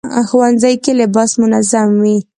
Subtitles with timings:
[0.29, 2.17] ښوونځی کې لباس منظم وي